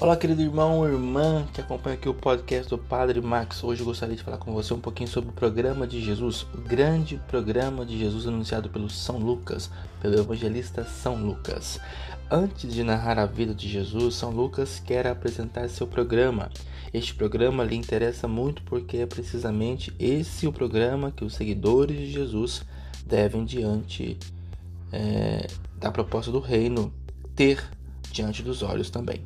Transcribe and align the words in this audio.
Olá, 0.00 0.16
querido 0.16 0.40
irmão 0.40 0.78
ou 0.78 0.88
irmã 0.88 1.46
que 1.52 1.60
acompanha 1.60 1.94
aqui 1.94 2.08
o 2.08 2.14
podcast 2.14 2.70
do 2.70 2.78
Padre 2.78 3.20
Max. 3.20 3.62
Hoje 3.62 3.84
gostaria 3.84 4.16
de 4.16 4.22
falar 4.22 4.38
com 4.38 4.50
você 4.50 4.72
um 4.72 4.80
pouquinho 4.80 5.10
sobre 5.10 5.28
o 5.28 5.32
programa 5.34 5.86
de 5.86 6.00
Jesus, 6.00 6.46
o 6.54 6.56
grande 6.56 7.20
programa 7.28 7.84
de 7.84 7.98
Jesus 7.98 8.26
anunciado 8.26 8.70
pelo 8.70 8.88
São 8.88 9.18
Lucas, 9.18 9.70
pelo 10.00 10.18
evangelista 10.18 10.84
São 10.86 11.22
Lucas. 11.22 11.78
Antes 12.30 12.72
de 12.72 12.82
narrar 12.82 13.18
a 13.18 13.26
vida 13.26 13.54
de 13.54 13.68
Jesus, 13.68 14.14
São 14.14 14.30
Lucas 14.30 14.80
quer 14.80 15.06
apresentar 15.06 15.68
seu 15.68 15.86
programa. 15.86 16.48
Este 16.94 17.14
programa 17.14 17.62
lhe 17.62 17.76
interessa 17.76 18.26
muito 18.26 18.62
porque 18.62 18.96
é 18.96 19.06
precisamente 19.06 19.92
esse 19.98 20.46
o 20.46 20.52
programa 20.52 21.10
que 21.10 21.26
os 21.26 21.34
seguidores 21.34 21.98
de 21.98 22.10
Jesus 22.10 22.62
devem, 23.04 23.44
diante 23.44 24.16
é, 24.90 25.46
da 25.76 25.92
proposta 25.92 26.32
do 26.32 26.40
reino, 26.40 26.90
ter 27.36 27.62
diante 28.10 28.42
dos 28.42 28.62
olhos 28.62 28.88
também. 28.88 29.22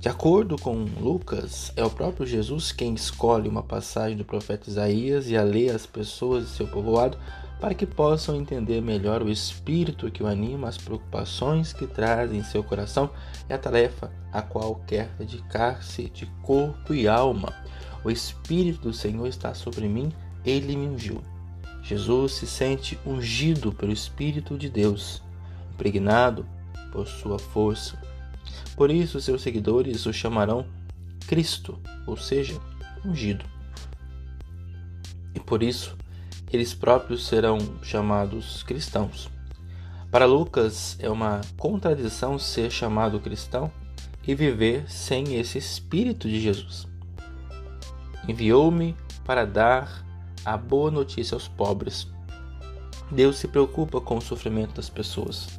De 0.00 0.08
acordo 0.08 0.56
com 0.56 0.84
Lucas, 1.00 1.72
é 1.76 1.84
o 1.84 1.90
próprio 1.90 2.26
Jesus 2.26 2.72
quem 2.72 2.94
escolhe 2.94 3.48
uma 3.48 3.62
passagem 3.62 4.16
do 4.16 4.24
profeta 4.24 4.70
Isaías 4.70 5.28
e 5.28 5.36
a 5.36 5.42
lê 5.42 5.70
às 5.70 5.86
pessoas 5.86 6.44
de 6.44 6.50
seu 6.50 6.66
povoado 6.66 7.18
para 7.60 7.74
que 7.74 7.86
possam 7.86 8.36
entender 8.36 8.80
melhor 8.80 9.22
o 9.22 9.28
espírito 9.28 10.10
que 10.10 10.22
o 10.22 10.26
anima, 10.26 10.68
as 10.68 10.78
preocupações 10.78 11.72
que 11.72 11.86
traz 11.86 12.32
em 12.32 12.42
seu 12.42 12.62
coração 12.62 13.10
e 13.48 13.52
a 13.52 13.58
tarefa 13.58 14.12
a 14.32 14.40
qual 14.40 14.76
quer 14.86 15.08
dedicar-se 15.18 16.08
de 16.10 16.26
corpo 16.42 16.94
e 16.94 17.08
alma. 17.08 17.52
O 18.04 18.10
Espírito 18.10 18.82
do 18.82 18.92
Senhor 18.92 19.26
está 19.26 19.54
sobre 19.54 19.88
mim, 19.88 20.12
ele 20.44 20.76
me 20.76 20.86
ungiu. 20.86 21.20
Jesus 21.82 22.32
se 22.32 22.46
sente 22.46 22.98
ungido 23.04 23.72
pelo 23.72 23.92
Espírito 23.92 24.56
de 24.56 24.68
Deus, 24.68 25.22
impregnado 25.72 26.46
por 26.92 27.06
sua 27.06 27.38
força 27.38 27.98
por 28.78 28.92
isso, 28.92 29.20
seus 29.20 29.42
seguidores 29.42 30.06
o 30.06 30.12
chamarão 30.12 30.64
Cristo, 31.26 31.80
ou 32.06 32.16
seja, 32.16 32.56
ungido. 33.04 33.44
E 35.34 35.40
por 35.40 35.64
isso, 35.64 35.98
eles 36.52 36.74
próprios 36.74 37.26
serão 37.26 37.58
chamados 37.82 38.62
cristãos. 38.62 39.28
Para 40.12 40.26
Lucas, 40.26 40.96
é 41.00 41.10
uma 41.10 41.40
contradição 41.56 42.38
ser 42.38 42.70
chamado 42.70 43.18
cristão 43.18 43.68
e 44.24 44.32
viver 44.32 44.88
sem 44.88 45.34
esse 45.34 45.58
Espírito 45.58 46.28
de 46.28 46.40
Jesus. 46.40 46.86
Enviou-me 48.28 48.96
para 49.24 49.44
dar 49.44 50.06
a 50.44 50.56
boa 50.56 50.88
notícia 50.88 51.34
aos 51.34 51.48
pobres. 51.48 52.06
Deus 53.10 53.38
se 53.38 53.48
preocupa 53.48 54.00
com 54.00 54.18
o 54.18 54.22
sofrimento 54.22 54.74
das 54.74 54.88
pessoas. 54.88 55.58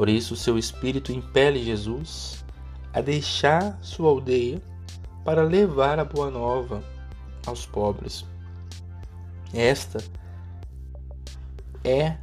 Por 0.00 0.08
isso, 0.08 0.34
seu 0.34 0.56
espírito 0.56 1.12
impele 1.12 1.62
Jesus 1.62 2.42
a 2.90 3.02
deixar 3.02 3.78
sua 3.82 4.08
aldeia 4.08 4.58
para 5.26 5.42
levar 5.42 5.98
a 5.98 6.06
boa 6.06 6.30
nova 6.30 6.82
aos 7.44 7.66
pobres. 7.66 8.24
Esta 9.52 10.02
é 11.84 12.16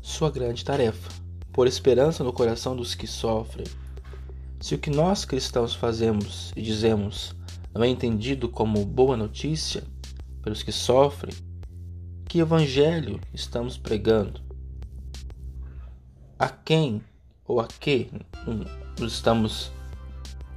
sua 0.00 0.30
grande 0.30 0.64
tarefa, 0.64 1.10
por 1.52 1.66
esperança 1.66 2.24
no 2.24 2.32
coração 2.32 2.74
dos 2.74 2.94
que 2.94 3.06
sofrem. 3.06 3.66
Se 4.58 4.74
o 4.74 4.78
que 4.78 4.88
nós 4.88 5.26
cristãos 5.26 5.74
fazemos 5.74 6.50
e 6.56 6.62
dizemos 6.62 7.36
não 7.74 7.84
é 7.84 7.88
entendido 7.88 8.48
como 8.48 8.86
boa 8.86 9.18
notícia 9.18 9.84
pelos 10.40 10.62
que 10.62 10.72
sofrem, 10.72 11.34
que 12.26 12.38
evangelho 12.38 13.20
estamos 13.34 13.76
pregando? 13.76 14.40
A 16.38 16.48
quem 16.48 17.02
ou 17.48 17.60
a 17.60 17.66
que 17.66 18.10
nos 19.00 19.14
estamos 19.14 19.72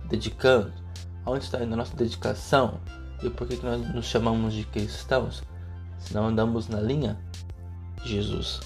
dedicando, 0.09 0.72
aonde 1.25 1.45
está 1.45 1.58
a 1.58 1.66
nossa 1.66 1.95
dedicação 1.95 2.80
e 3.23 3.30
por 3.30 3.48
que 3.48 3.55
nós 3.65 3.82
nos 3.93 4.05
chamamos 4.05 4.54
de 4.54 4.65
cristãos, 4.65 5.42
se 5.98 6.14
não 6.14 6.27
andamos 6.27 6.67
na 6.67 6.82
linha 6.82 7.17
de 8.04 8.10
Jesus. 8.10 8.60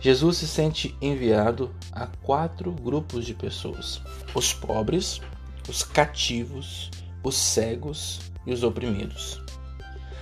Jesus 0.00 0.36
se 0.36 0.46
sente 0.46 0.94
enviado 1.00 1.74
a 1.90 2.06
quatro 2.06 2.70
grupos 2.70 3.24
de 3.24 3.32
pessoas: 3.32 4.02
os 4.34 4.52
pobres, 4.52 5.20
os 5.68 5.82
cativos, 5.82 6.90
os 7.22 7.34
cegos 7.34 8.20
e 8.44 8.52
os 8.52 8.62
oprimidos. 8.62 9.40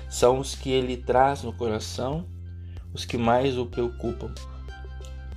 São 0.08 0.38
os 0.38 0.54
que 0.54 0.70
ele 0.70 0.96
traz 0.96 1.42
no 1.42 1.52
coração, 1.52 2.24
os 2.92 3.04
que 3.04 3.18
mais 3.18 3.58
o 3.58 3.66
preocupam. 3.66 4.32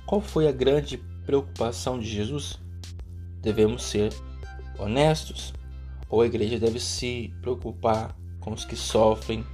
Qual 0.06 0.20
foi 0.20 0.46
a 0.46 0.52
grande 0.52 0.96
preocupação 1.28 1.98
de 1.98 2.06
Jesus? 2.06 2.58
Devemos 3.42 3.82
ser 3.82 4.14
honestos? 4.78 5.52
Ou 6.08 6.22
a 6.22 6.26
igreja 6.26 6.58
deve 6.58 6.80
se 6.80 7.30
preocupar 7.42 8.16
com 8.40 8.54
os 8.54 8.64
que 8.64 8.74
sofrem 8.74 9.44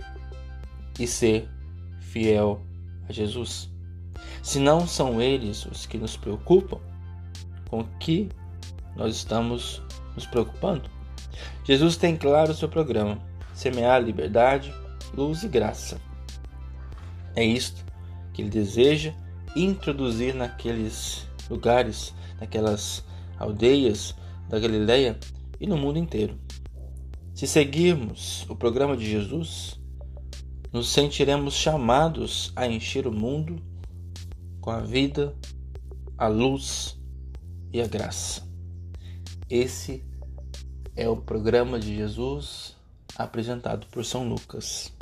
e 1.00 1.04
ser 1.04 1.48
fiel 1.98 2.62
a 3.08 3.12
Jesus? 3.12 3.68
Se 4.40 4.60
não 4.60 4.86
são 4.86 5.20
eles 5.20 5.66
os 5.66 5.84
que 5.84 5.98
nos 5.98 6.16
preocupam, 6.16 6.78
com 7.68 7.80
o 7.80 7.88
que 7.98 8.28
nós 8.94 9.16
estamos 9.16 9.82
nos 10.14 10.26
preocupando? 10.26 10.88
Jesus 11.64 11.96
tem 11.96 12.16
claro 12.16 12.52
o 12.52 12.54
seu 12.54 12.68
programa: 12.68 13.18
semear 13.52 14.00
liberdade, 14.00 14.72
luz 15.12 15.42
e 15.42 15.48
graça. 15.48 16.00
É 17.34 17.44
isto 17.44 17.84
que 18.32 18.42
ele 18.42 18.50
deseja 18.50 19.12
introduzir 19.56 20.36
naqueles 20.36 21.26
lugares, 21.48 22.14
naquelas 22.40 23.04
aldeias 23.38 24.14
da 24.48 24.58
Galileia 24.58 25.18
e 25.60 25.66
no 25.66 25.76
mundo 25.76 25.98
inteiro. 25.98 26.38
Se 27.34 27.46
seguirmos 27.46 28.46
o 28.48 28.54
programa 28.54 28.96
de 28.96 29.04
Jesus, 29.10 29.80
nos 30.72 30.88
sentiremos 30.88 31.54
chamados 31.54 32.52
a 32.54 32.66
encher 32.66 33.06
o 33.06 33.12
mundo 33.12 33.62
com 34.60 34.70
a 34.70 34.80
vida, 34.80 35.34
a 36.16 36.26
luz 36.26 36.98
e 37.72 37.80
a 37.80 37.86
graça. 37.86 38.42
Esse 39.50 40.04
é 40.96 41.08
o 41.08 41.16
programa 41.16 41.78
de 41.78 41.94
Jesus 41.94 42.76
apresentado 43.16 43.86
por 43.88 44.04
São 44.04 44.28
Lucas. 44.28 44.92